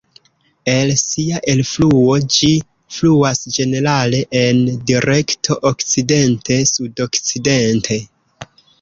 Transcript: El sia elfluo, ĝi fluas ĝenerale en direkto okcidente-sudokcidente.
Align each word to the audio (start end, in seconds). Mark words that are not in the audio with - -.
El 0.71 0.93
sia 1.01 1.41
elfluo, 1.53 2.15
ĝi 2.37 2.49
fluas 2.97 3.43
ĝenerale 3.59 4.25
en 4.43 4.65
direkto 4.91 5.61
okcidente-sudokcidente. 5.75 8.05